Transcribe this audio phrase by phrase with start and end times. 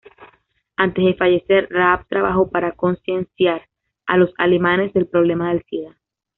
[0.77, 3.69] Antes de fallecer, Raab trabajó para concienciar
[4.07, 5.95] a los alemanes del problema del sida.